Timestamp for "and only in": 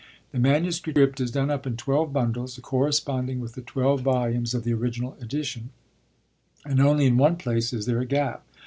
6.65-7.17